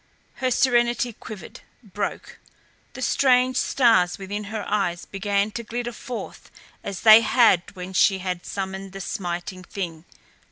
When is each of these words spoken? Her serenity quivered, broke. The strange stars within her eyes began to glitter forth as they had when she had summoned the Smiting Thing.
Her 0.37 0.49
serenity 0.49 1.13
quivered, 1.13 1.59
broke. 1.83 2.39
The 2.93 3.03
strange 3.03 3.55
stars 3.57 4.17
within 4.17 4.45
her 4.45 4.65
eyes 4.67 5.05
began 5.05 5.51
to 5.51 5.63
glitter 5.63 5.91
forth 5.93 6.49
as 6.83 7.01
they 7.01 7.21
had 7.21 7.61
when 7.75 7.93
she 7.93 8.17
had 8.17 8.43
summoned 8.43 8.93
the 8.93 9.01
Smiting 9.01 9.63
Thing. 9.63 10.05